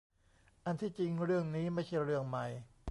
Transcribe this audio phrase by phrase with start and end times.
[0.65, 2.45] อันที่จริงเรื่องนี้ไม่ใช่เรื่องใหม่